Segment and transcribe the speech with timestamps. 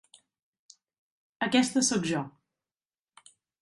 [1.49, 2.27] Aquesta sóc jo.